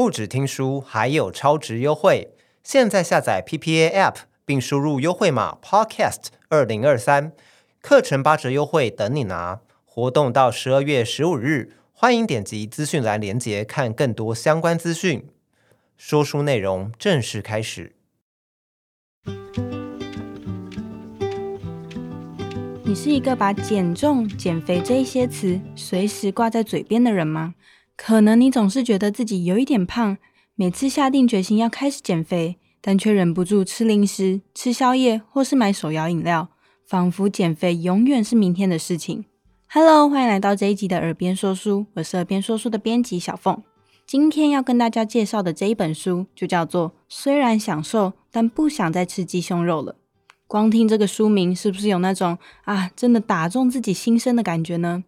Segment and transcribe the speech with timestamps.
[0.00, 2.30] 不止听书，还有超值优惠！
[2.64, 4.14] 现在下载 PPA App，
[4.46, 7.32] 并输入优惠码 Podcast 二零二三，
[7.82, 9.60] 课程八折优惠等你拿！
[9.84, 15.28] 活动到十二月十五日，欢迎点击资讯栏链接看更多相关资讯。
[15.98, 17.94] 说书内容正式开始。
[22.84, 27.54] 你是一个把减重、减肥这一些词随时挂在嘴边的人吗？
[28.02, 30.16] 可能你总是觉得自己有一点胖，
[30.54, 36.48] 每次下定决心要开始减肥，但却忍不住吃零食、吃宵夜或是买手摇饮料，
[36.86, 39.26] 仿佛减肥永远是明天的事情。
[39.68, 43.62] Hello，欢迎来到这一集的耳边说书，我是耳边说书的编辑小凤。
[44.06, 49.92] 今天要跟大家介绍的这一本书就叫做《虽然想瘦，但不想再吃鸡胸肉了》。
[50.46, 55.04] 光听这个书名，是不是有那种啊，真的打中自己心声的感觉呢？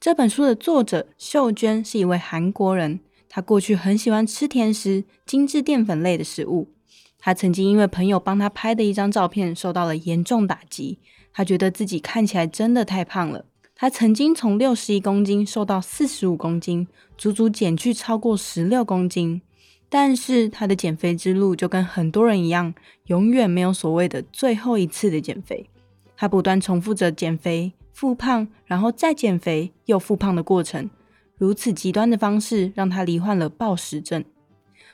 [0.00, 6.72] 这本书的作者秀娟是一位韩国人，她过去很喜欢吃甜食、精致淀粉类的食物。
[7.18, 10.98] 她曾经因为朋友帮她拍的一张照片受到了严重打击，
[11.34, 13.44] 她觉得自己看起来真的太胖了。
[13.74, 16.88] 她曾经从六十一公斤瘦到四十五公斤，
[17.18, 19.42] 足足减去超过十六公斤。
[19.90, 22.72] 但是她的减肥之路就跟很多人一样，
[23.08, 25.68] 永远没有所谓的最后一次的减肥。
[26.16, 30.88] 她不断重复着减肥、复胖，然后再减肥又复胖的过程。
[31.36, 34.24] 如此极端的方式，让他罹患了暴食症。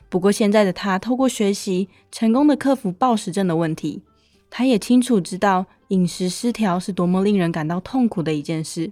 [0.09, 4.01] 不过现在的他透过学习，成功的克服暴食症的问题。
[4.49, 8.91] 他也清楚知道饮食失调是多么令人感到痛苦的一件事，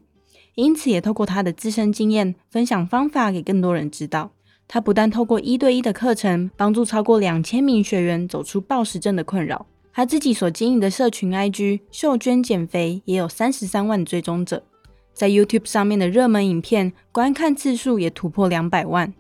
[0.54, 4.32] 因此也透过他的自身经验，分享方法给更多人知道。
[4.66, 9.66] 他不但透过一对一的课程，帮助超过两千名学员走出暴食症的困扰，
[9.98, 14.62] 他自己所经营的社群 IG 秀娟减肥也有三十三万追踪者，
[15.14, 19.14] 在 YouTube 上面的热门影片观看次数也突破两百万。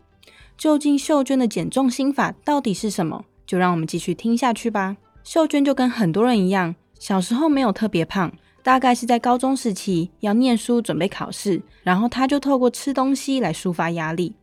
[0.58, 3.23] 究竟秀娟的减重心法到底是什么？
[3.48, 4.98] 就让我们继续听下去吧。
[5.23, 14.36] 秀娟就跟很多人一样，小时候没有特别胖，大概是在高中时期要念书准备考试，然后她就透过吃东西来抒发压力。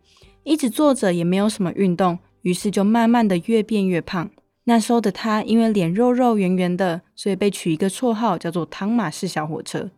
[0.45, 4.31] 一直坐着也没有什么运动，于是就慢慢的越变越胖。
[4.65, 9.91] 那时候的他因为脸肉肉圆圆的，所以被取一个绰号叫做“汤马士小火车”。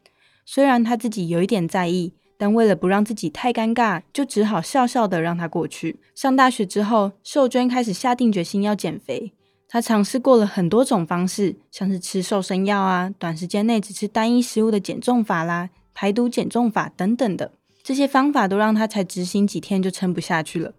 [0.46, 6.00] 虽然他自己有一点在意，但为了不让自己太尴尬，就只好笑笑的让他过去。
[6.14, 9.32] 上大学之后，秀娟开始下定决心要减肥。
[9.68, 17.52] 她尝试过了很多种方式，像是吃瘦身药啊、短时间内只吃单一食物的减重法啦、排毒减重法等等的。
[17.82, 20.72] 这些方法都让她才执行几天就撑不下去了。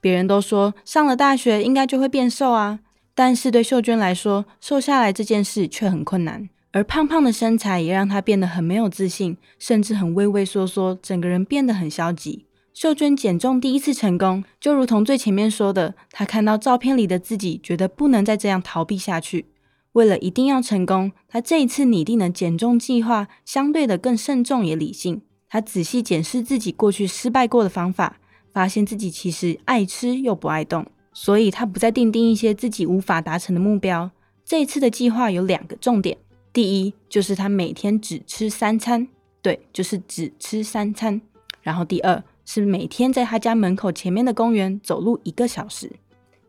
[0.00, 2.78] 别人都说上了大学应该就会变瘦啊，
[3.18, 6.48] 但是对秀娟来说，瘦下来这件事却很困难。
[6.70, 12.46] 而胖胖的身材也让她变得很没有自信，甚至很畏畏缩缩，整个人变得很消极。
[12.72, 19.46] 秀娟减重第一次成功，就如同最前面说的，她看到照片里的自己，觉得不能再这样逃避下去。
[19.94, 25.22] 为了一定要成功，她这一次拟定的减重计划相对的更慎重也理性。
[25.48, 28.20] 她仔细检视自己过去失败过的方法，
[28.52, 30.86] 发现自己其实爱吃又不爱动，
[31.20, 34.08] 所以他不再定定一些自己无法达成的目标。
[34.44, 36.16] 这一次的计划有两个重点：
[36.52, 39.08] 第一，就是他每天只吃三餐，
[39.42, 41.20] 对，就是只吃三餐；
[41.60, 45.90] 然后第二，是每天在他家门口前面的公园走路一个小时。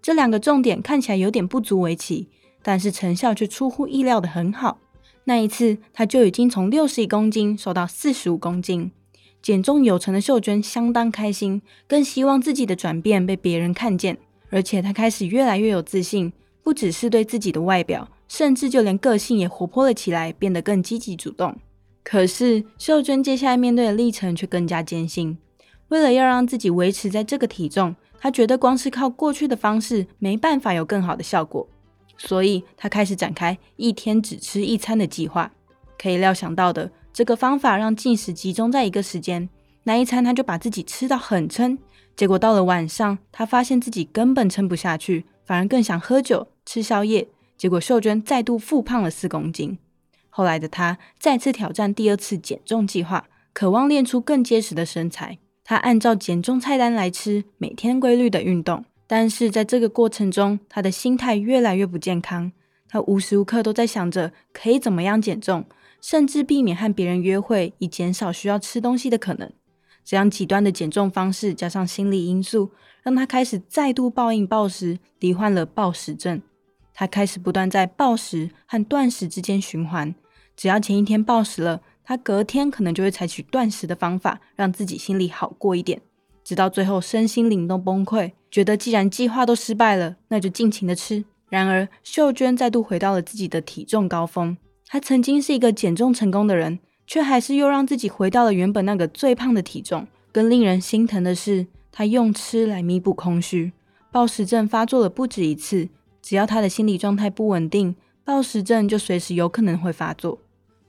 [0.03, 2.27] 这两个重点看起来有点不足为奇，
[2.61, 4.77] 但是成效却出乎意料的很好。
[5.23, 8.91] 那一次，他就已经从六十一公斤瘦到四十五公斤，
[9.41, 14.19] 减重有成的秀娟相当开心，更希望自己的转变被别人看见。
[14.49, 16.31] 而且，她开始越来越有自信，
[16.63, 21.55] 不只是对自己的外表，甚至就连个性也活泼了起来，变得更积极主动。
[22.03, 25.37] 可是，秀娟接下来面对的历程却更加艰辛。
[25.89, 31.67] 为了要让自己维持在这个体重，她觉得光是靠过去的方式没办法有更好的效果。
[32.17, 35.51] 所以，她开始展开一天只吃一餐的计划。
[35.97, 39.49] 可以料想到的，这个方法让进食集中在一个时间，
[39.83, 41.77] 那一餐她就把自己吃到很撑。
[42.19, 47.29] 结果到了晚上，他发现自己根本撑不下去，反而更想喝酒、吃宵夜。
[47.57, 49.77] 结果秀娟再度复胖了四公斤。
[50.27, 55.37] 后来的他再次挑战第二次减重计划，渴望练出更结实的身材。
[55.63, 58.83] 他按照减重菜单来吃，每天规律的运动。
[59.07, 62.51] 但是在这个过程中，他的心态越来越不健康。
[62.89, 65.63] 他无时无刻都在想着可以怎么样减重，
[66.01, 69.49] 甚至避免和别人约会，以减少需要吃东西的可能。
[70.03, 72.71] 这样极端的减重方式，加上心理因素，
[73.03, 76.41] 让他开始再度暴饮暴食，罹患了暴食症。
[76.93, 80.13] 他开始不断在暴食和断食之间循环。
[80.57, 86.01] 只要前一天暴食了，他隔天可能就会采取断食的方法，让自己心里好过一点。
[86.43, 91.23] 直到最后身心灵都崩溃，觉得既然计划都失败了，那就尽情的吃。
[91.49, 94.57] 然而，秀娟再度回到了自己的体重高峰。
[94.87, 96.79] 她曾经是一个减重成功的人，
[97.11, 100.05] 却还是又让自己回到了原本那个最胖的体重。
[100.31, 103.73] 更令人心疼的是，他用吃来弥补空虚。
[104.11, 105.89] 暴食症发作了不止一次，
[106.21, 110.37] 只要他的心理状态不稳定，暴食症就随时有可能会发作。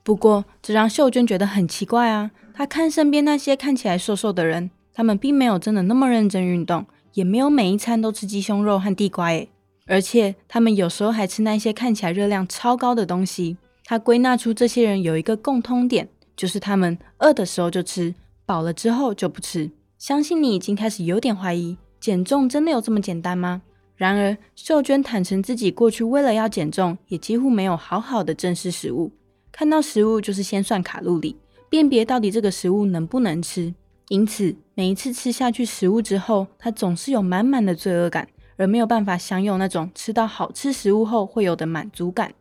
[0.02, 2.30] 不过，这让秀娟觉得很奇怪啊！
[2.52, 6.84] 她看身边那些看起来瘦瘦的人，他们并没有真的那么认真运动，
[7.14, 9.48] 也没有每一餐都吃鸡胸肉和地瓜诶。
[9.86, 13.56] 而且他们有时候还吃那些看起来热量超高的东西。
[13.90, 18.14] 他归纳出这些人有一个共通点，就是他们饿的时候就吃，
[18.46, 19.68] 饱了之后就不吃。
[19.98, 23.62] 相信你已经开始有点怀疑，减重真的有这么简单吗？
[23.96, 29.10] 然而，秀娟坦诚自己过去为了要减重，也几乎没有好好的正视食物，
[29.50, 31.34] 看到食物就是先算卡路里，
[31.68, 33.74] 辨别到底这个食物能不能吃。
[34.06, 38.28] 因此，每一次吃下去食物之后，她总是有满满的罪恶感。
[38.56, 42.34] 而没有办法享有那种吃到好吃食物后会有的满足感。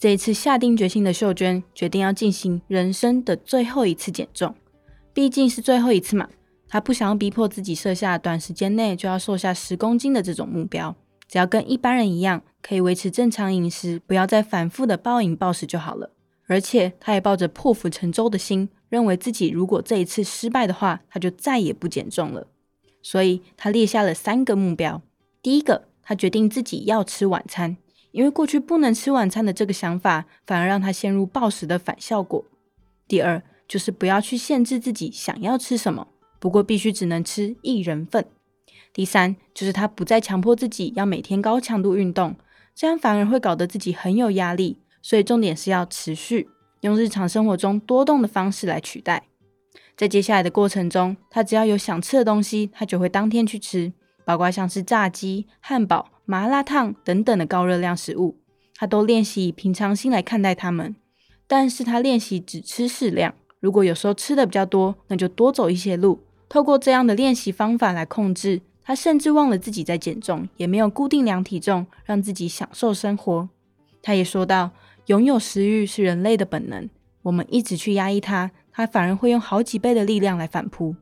[0.00, 4.54] 这一次下定决心的秀娟决定要进行人生的最后一次减重，
[5.12, 6.26] 毕竟是最后一次嘛。
[6.70, 10.96] 她不想要逼迫自己设下短时间内就要瘦下十公斤的这种目标，
[11.28, 16.10] 只要跟一般人一样，可以维持正常饮食，不要再反复的暴饮暴食就好了。
[16.48, 22.46] 而且她也抱着破釜沉舟的心，认为自己如果这一次失败的话，她就再也不减重了。
[23.02, 25.02] 所以她列下了三个目标。
[25.42, 27.76] 第一个，她决定自己要吃晚餐，
[28.12, 32.44] 因为过去不能吃晚餐的这个想法，反而让他陷入暴食的反效果。
[33.06, 36.08] 第二，就是不要去限制自己想要吃什么，
[36.38, 38.26] 不过必须只能吃一人份。
[38.92, 42.34] 第三，就是他不再强迫自己要每天高强度运动，
[42.74, 44.78] 这样反而会搞得自己很有压力。
[45.02, 46.48] 所以重点是要持续
[46.82, 49.28] 用日常生活中多动的方式来取代。
[49.96, 53.92] 在接下来的过程中，他只要有想吃的东西，他就会当天去吃。
[54.30, 58.36] 包括像是炸鸡、汉堡、麻辣烫等等的高热量食物，
[58.76, 60.94] 他都练习以平常心来看待他们。
[61.48, 66.20] 但是他练习只吃适量，如果有时候吃的比较多，那就多走一些路。
[66.48, 73.48] 透过这样的练习方法来控制，他甚至忘了自己在减重，也没有固定量体重，让自己享受生活。
[74.00, 74.70] 他也说到，
[75.06, 76.88] 拥有食欲是人类的本能，
[77.22, 80.94] 我们一直去压抑它，它反而会用好几倍的力量来反扑。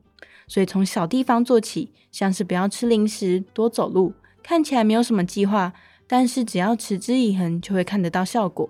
[0.49, 4.13] 所以从小地方做起，像是不要吃零食、多走路，
[4.43, 5.71] 看起来没有什么计划，
[6.07, 8.67] 但是只要持之以恒，就会看得到效果。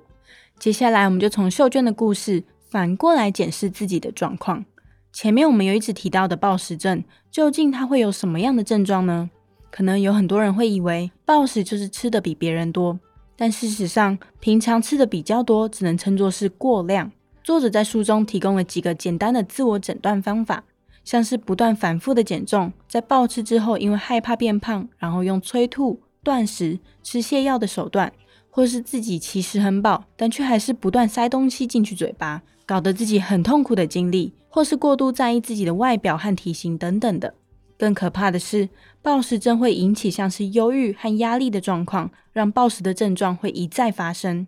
[0.60, 4.66] 接下来，我们就从秀娟的故事反过来检视自己的状况。
[5.14, 9.30] 前面我们有一直提到的暴食症，究竟它会有什么样的症状呢？
[9.72, 13.00] 可能有很多人会以为暴食就是吃的比别人多，
[13.38, 17.12] 但事实上，平常吃的比较多，只能称作是过量。
[17.42, 20.64] 作者在书中提供了几个简单的自我诊断方法。
[21.04, 28.12] 像是不断反复的减重，在暴吃之后，因为害怕变胖，然后用催吐、断食、吃泻药的手段，
[28.50, 37.34] 或是自己其实很饱，但却还是不断塞东西进去嘴巴，搞得自己很痛苦的经历，或是过度在意自己的外表和体型等等的。
[37.78, 38.68] 更可怕的是，
[39.02, 44.45] 暴食症会引起像是忧郁和压力的状况，让暴食的症状会一再发生。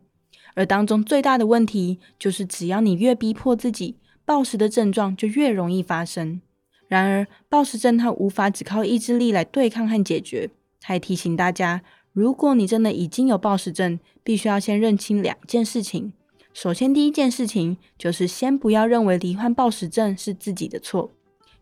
[0.54, 3.96] 而当中最大的问题，就是只要你越逼迫自己，
[4.32, 6.40] 暴食的症状就越容易发生。
[6.88, 10.50] 然而，暴食症它无法只靠意志力来对抗和解决。
[10.80, 11.82] 他也提醒大家，
[12.14, 16.14] 如果你真的已经有暴食症，必须要先认清两件事情。
[16.54, 21.12] 首先，第一件事情就是先不要认为罹患暴食症是自己的错。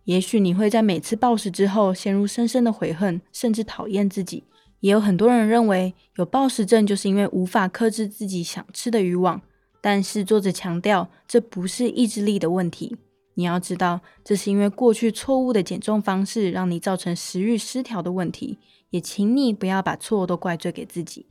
[0.04, 4.44] 也许你会在每次暴食之后陷入深深的悔恨，甚至讨厌自己。
[4.82, 9.42] 也有很多人认为有暴食症就是因为无法克制自己想吃的欲望。
[9.82, 12.98] 但是作者强调，这不是意志力的问题。
[13.36, 18.58] 你要知道，这是因为过去错误的减重方式让你造成食欲失调的问题，
[18.90, 21.28] 也请你不要把错误都怪罪给自己。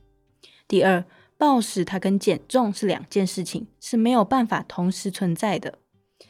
[0.67, 1.05] 第二，
[1.37, 5.75] 暴食它跟减重是两件事情，是没有办法同时存在的。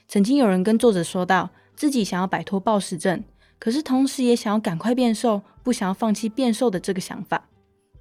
[0.08, 3.24] 曾经有人跟作者说到，自己想要摆脱暴食症，
[3.58, 7.48] 可是同时也想要赶快变瘦，不想要放弃变瘦的这个想法。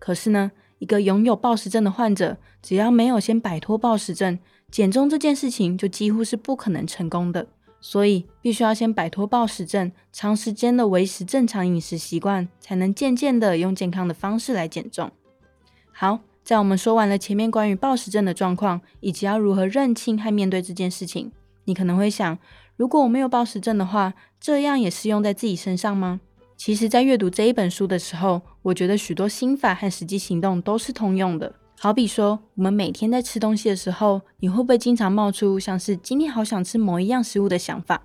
[0.00, 4.38] 可是呢，一个拥有暴食症的患者，只要没有先摆脱暴食症，
[4.70, 7.46] 减重这件事情就几乎是不可能成功的。
[7.80, 15.10] 所以，必须要先摆脱暴食症，长时间的维持正常饮食习惯，才能渐渐的用健康的方式来减重。
[15.92, 21.30] 好，在我们说完了前面关于暴食症的状况，以及要如何认清和面对这件事情，
[21.66, 22.36] 你可能会想，
[22.76, 26.20] 如果我没有暴食症的话，这样也适用在自己身上吗？
[26.56, 31.54] 其实，在阅读这一本书的时候，我觉得许多心法和实际行动都是通用的。
[31.80, 38.02] 好比说，我们每天在吃东西的时候，你会不会经常冒出像是今天好想吃某一样食物的想法？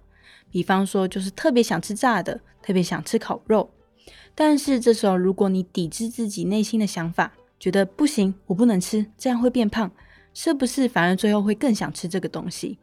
[0.50, 3.70] 比方说就是特别想吃炸的，特别想吃烤肉。
[4.36, 9.92] 但是这时候，如果你抵制自己内心的想法，觉得不行，我不能吃，这样会变胖，
[10.34, 12.78] 是不是反而最后会更想吃这个东西？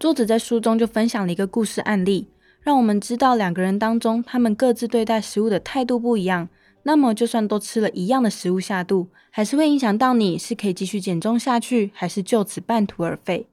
[0.00, 2.26] 作者在书中就分享了一个故事案例，
[2.60, 6.48] 让我们知道两个人当中，他们各自对待食物的态度不一样。
[6.82, 13.46] 那么，就算都吃了一样的食物下肚，还是会影响到你是可以继续减重下去，还是就此半途而废。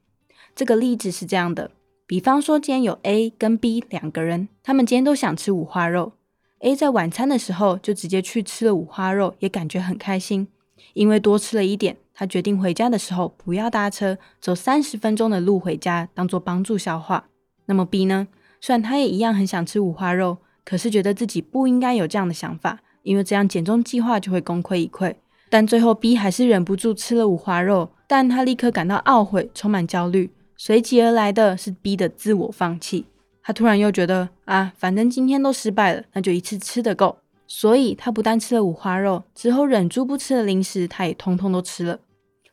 [0.55, 1.71] 这个例子是这样的：
[2.05, 6.13] 比方说，今天有 A 跟 B 两个人，他们今天都想吃五花肉。
[6.59, 10.47] A 在晚餐的时候就直接去吃了五花肉，也感觉很开心，
[10.93, 11.97] 因为多吃了一点。
[12.13, 17.27] 他决定回家的时候不要搭车，走三十分钟的路回家，当做帮助消化。
[17.65, 18.27] 那么 B 呢？
[18.59, 22.79] 虽然他也一样很想吃五花肉，可是觉得自己不应该有这样的想法。
[23.07, 25.15] 因为这样减重计划就会功亏一篑，
[25.49, 33.05] 但最后 B 还是忍不住吃了五花肉，但他立刻感到懊悔，充满焦虑，随即而来的是 B 的自我放弃。
[33.41, 37.17] 他突然又觉得啊，反正今天都失败了，那就一次吃得够。
[37.47, 41.97] 所以他不但吃了五花肉，之后忍住不吃的零食，他也通通都吃了。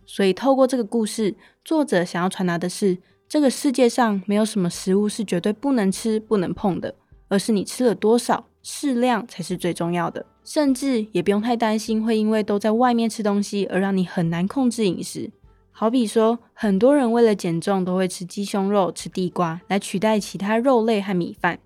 [0.07, 1.35] 所以透过这个故事，
[1.65, 2.97] 作者想要传达的是，
[3.29, 6.95] 这个世界上没有什么食物是绝对不能吃、不能碰的，
[7.27, 8.47] 而是你吃了多少。
[8.65, 15.31] 适量才是最重要的，甚至也不用太担心会因为都在外面吃东西而让你很难控制饮食。
[15.71, 21.59] 好比说，很多人为了减重都会吃鸡胸肉、吃地瓜来取代其他肉类和米饭。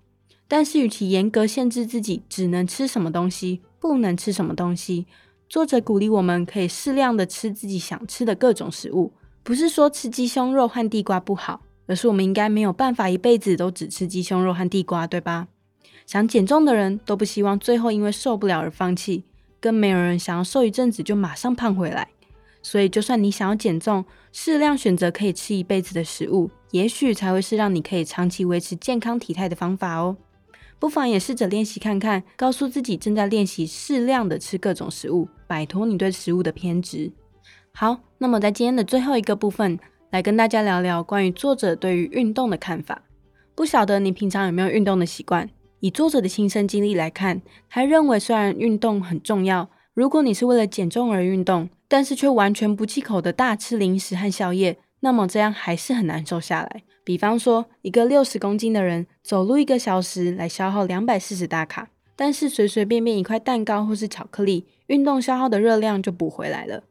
[0.47, 5.05] 但是，与其严格限制自己只能吃什么东西，不能吃什么东西，
[5.47, 9.13] 作者鼓励我们可以适量的吃自己想吃的各种食物。
[9.41, 15.47] 不是说吃鸡胸肉和地瓜不好，而是我们应该没有办法一辈子都只吃鸡胸肉和地瓜，对吧？
[16.09, 19.25] 想减重的人都不希望最后因为受不了而放弃，
[19.61, 22.07] 更没有人想要瘦一阵子就马上胖回来。
[22.63, 30.17] 所以，就算你想要减重，适量选择可以吃一辈子的食物，也许才会是让你可以长期维持健康体态的方法哦。
[30.79, 37.11] 不妨也试着练习看看，告诉自己正在练习适量的吃各种食物，摆脱你对食物的偏执。
[37.71, 39.77] 好，那么在今天的最后一个部分，
[40.09, 43.03] 来跟大家聊聊关于作者对于运动的看法。
[43.53, 45.47] 不晓得你平常有没有运动的习惯？
[45.81, 56.83] 以作者的亲身经历来看，他认为虽然运动很重要，如果你是为了减重而运动，但是却完全不忌口的大吃零食和宵夜，那么这样还是很难瘦下来。
[57.03, 66.83] 比方说，一个六十公斤的人走路一个小时来消耗两百四十大卡，但是随随便便一块蛋糕或是巧克力，运动消耗的热量就补回来了。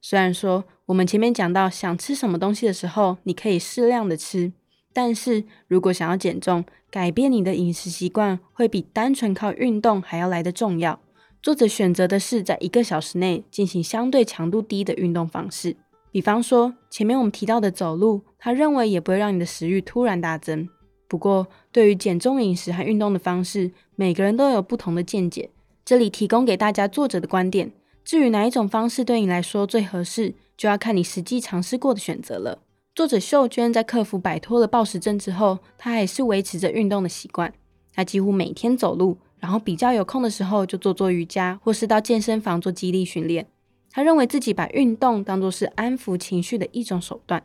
[0.00, 4.52] 虽然说我们前面讲到想吃什么东西的时候，你可以适量的吃。
[4.94, 11.00] 但是如果想要减重，改变你的饮食习惯会比单纯靠运动还要来得重要。
[11.42, 15.76] 作者选择的是在一个小时内进行相对强度低的运动方式，
[16.10, 20.68] 比方说前面我们提到的走路，他认为也不会让你的食欲突然大增。
[21.06, 25.50] 不过对于减重饮食和运动的方式，每个人都有不同的见解。
[25.84, 27.72] 这里提供给大家作者的观点，
[28.04, 32.58] 至于哪一种方式对你来说最合适，就要看你实际尝试过的选择了。
[32.98, 37.54] 作者秀娟在克服摆脱了暴食症之后，她还是维持着运动的习惯。
[37.94, 43.46] 她几乎每天走路，然后比较有空的时候就做做瑜伽，或是到健身房做肌力训练。
[43.92, 47.40] 她认为自己把运动当作是安抚情绪的一种手段，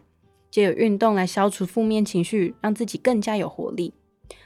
[0.49, 3.93] 借由运动来消除负面情绪，让自己更加有活力。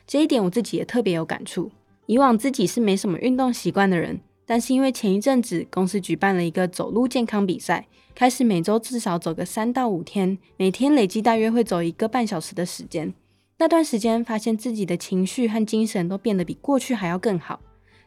[0.06, 1.72] 这一点我自己也特别有感触。
[2.08, 4.20] 以往自己是没什么运动习惯的人。
[4.50, 7.86] 但是因为前一阵子公司举办了一个走路健康比赛，
[8.16, 13.14] 开始每周至少走个三到五天，每天累计大约会走一个半小时的时间。
[13.58, 17.60] 那段时间发现自己的情绪和精神都变得比过去还要更好，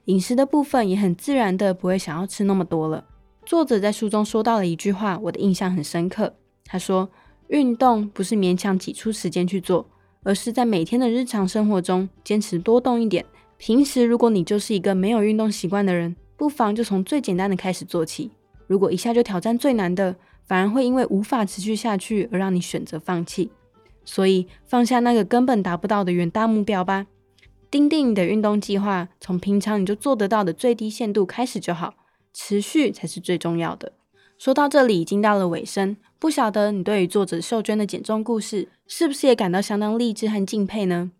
[0.06, 3.04] 饮食的部分也很自然的不会想要吃那么多了。
[3.44, 6.34] 作者在书中说到了一句话，我的印象很深刻。
[6.64, 7.10] 他说
[7.48, 9.86] ：“运动不是勉强挤出时间去做，
[10.22, 13.26] 而是在每天的日常生活中坚持多动一点。
[13.58, 18.30] 平时如果你就是一个没有运动习惯的人。”不妨就从最简单的开始做起。
[18.66, 20.16] 如果一下就挑战最难的，
[20.46, 23.50] 反而会因为无法持续下去而让你选择放弃。
[24.06, 27.06] 所以放下那个根本达不到的远大目标吧，
[27.70, 31.92] 订定你的运动计划，从平常你就做得到的最低限度开始就好，
[32.32, 33.92] 持续才是最重要的。
[34.38, 41.10] 说到这里已经到了尾声，不晓得你对于作者秀娟的减重故事，是不是也感到相当励志和敬佩呢？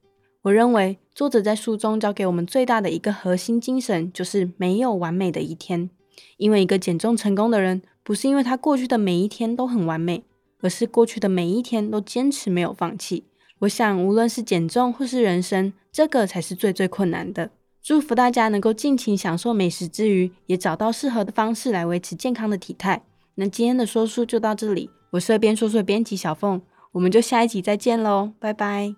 [0.43, 5.91] 我认为作者在书中教给我们最大的一个核心精神，就是没有完美的一天。
[6.39, 10.25] 因为一个减重成功的人，不是因为他过去的每一天都很完美，
[10.61, 13.25] 而是过去的每一天都坚持没有放弃。
[13.61, 17.51] 我想，无论是减重或是人生，这个才是最最困难的。
[17.83, 23.03] 祝福大家能够尽情享受美食之余，也找到适合的方式来维持健康的体态。
[23.35, 28.95] 那今天的说书就到这里，我是边说书的编辑小凤，我们就下一集再见喽，拜拜。